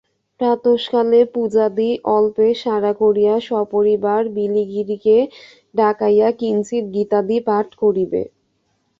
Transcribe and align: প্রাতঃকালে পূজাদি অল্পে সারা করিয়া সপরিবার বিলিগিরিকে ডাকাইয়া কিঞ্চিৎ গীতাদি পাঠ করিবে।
প্রাতঃকালে 0.39 1.19
পূজাদি 1.33 1.89
অল্পে 2.11 2.47
সারা 2.61 2.91
করিয়া 3.01 3.33
সপরিবার 3.47 4.21
বিলিগিরিকে 4.35 5.17
ডাকাইয়া 5.75 6.29
কিঞ্চিৎ 6.39 6.83
গীতাদি 6.95 7.37
পাঠ 7.47 7.67
করিবে। 7.81 8.21